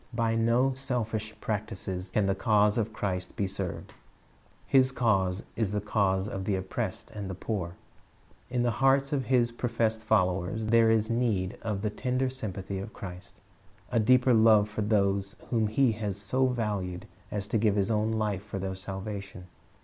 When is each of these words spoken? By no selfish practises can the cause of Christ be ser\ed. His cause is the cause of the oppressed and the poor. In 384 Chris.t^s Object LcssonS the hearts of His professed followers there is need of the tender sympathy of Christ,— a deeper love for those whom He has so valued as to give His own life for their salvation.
By 0.15 0.33
no 0.33 0.73
selfish 0.73 1.35
practises 1.41 2.09
can 2.09 2.25
the 2.25 2.33
cause 2.33 2.75
of 2.79 2.91
Christ 2.91 3.35
be 3.35 3.45
ser\ed. 3.45 3.93
His 4.65 4.91
cause 4.91 5.43
is 5.55 5.73
the 5.73 5.79
cause 5.79 6.27
of 6.27 6.45
the 6.45 6.55
oppressed 6.55 7.11
and 7.11 7.29
the 7.29 7.35
poor. 7.35 7.75
In 8.49 8.63
384 8.63 8.63
Chris.t^s 8.63 8.63
Object 8.63 8.63
LcssonS 8.63 8.63
the 8.63 8.79
hearts 8.79 9.13
of 9.13 9.29
His 9.29 9.51
professed 9.59 10.03
followers 10.03 10.65
there 10.69 10.89
is 10.89 11.09
need 11.11 11.57
of 11.61 11.83
the 11.83 11.89
tender 11.91 12.29
sympathy 12.31 12.79
of 12.79 12.93
Christ,— 12.93 13.35
a 13.91 13.99
deeper 13.99 14.33
love 14.33 14.67
for 14.67 14.81
those 14.81 15.35
whom 15.51 15.67
He 15.67 15.91
has 15.91 16.17
so 16.17 16.47
valued 16.47 17.05
as 17.29 17.45
to 17.49 17.59
give 17.59 17.75
His 17.75 17.91
own 17.91 18.13
life 18.13 18.41
for 18.43 18.57
their 18.57 18.73
salvation. 18.73 19.45